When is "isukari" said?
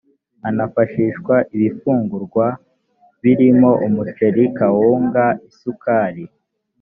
5.49-6.23